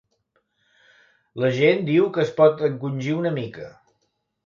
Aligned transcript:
L'agent 1.45 1.85
diu 1.91 2.09
que 2.17 2.25
es 2.27 2.35
pot 2.43 2.67
encongir 2.73 3.17
una 3.23 3.37
mica. 3.41 3.73